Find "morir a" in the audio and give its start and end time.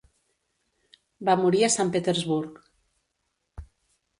1.41-1.71